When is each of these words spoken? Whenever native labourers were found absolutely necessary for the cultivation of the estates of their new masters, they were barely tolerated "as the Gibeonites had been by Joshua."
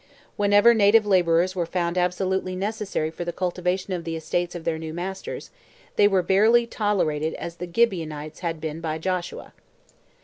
Whenever 0.35 0.73
native 0.73 1.05
labourers 1.05 1.55
were 1.55 1.67
found 1.67 1.95
absolutely 1.95 2.55
necessary 2.55 3.11
for 3.11 3.23
the 3.23 3.31
cultivation 3.31 3.93
of 3.93 4.03
the 4.03 4.15
estates 4.15 4.55
of 4.55 4.63
their 4.63 4.79
new 4.79 4.91
masters, 4.95 5.51
they 5.95 6.07
were 6.07 6.23
barely 6.23 6.65
tolerated 6.65 7.35
"as 7.35 7.57
the 7.57 7.69
Gibeonites 7.71 8.39
had 8.39 8.59
been 8.59 8.81
by 8.81 8.97
Joshua." 8.97 9.53